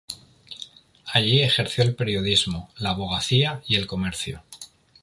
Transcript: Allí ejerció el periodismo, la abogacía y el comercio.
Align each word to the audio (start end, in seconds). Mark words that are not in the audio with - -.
Allí 1.05 1.43
ejerció 1.43 1.83
el 1.83 1.93
periodismo, 1.93 2.71
la 2.79 2.89
abogacía 2.89 3.61
y 3.67 3.75
el 3.75 3.85
comercio. 3.85 4.41